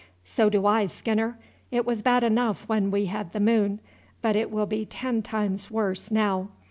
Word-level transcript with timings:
"So 0.25 0.49
do 0.49 0.65
I, 0.65 0.87
Skinner. 0.87 1.37
It 1.69 1.85
was 1.85 2.01
bad 2.01 2.23
enough 2.23 2.67
when 2.67 2.89
we 2.89 3.05
had 3.05 3.33
the 3.33 3.39
moon, 3.39 3.79
but 4.23 4.35
it 4.35 4.49
will 4.49 4.65
be 4.65 4.83
ten 4.83 5.21
times 5.21 5.69
worse 5.69 6.09
now. 6.09 6.49